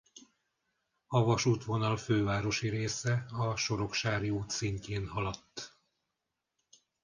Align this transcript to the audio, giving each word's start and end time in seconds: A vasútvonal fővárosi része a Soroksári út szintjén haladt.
A 1.07 1.23
vasútvonal 1.23 1.97
fővárosi 1.97 2.69
része 2.69 3.25
a 3.29 3.55
Soroksári 3.55 4.29
út 4.29 4.49
szintjén 4.49 5.07
haladt. 5.07 5.77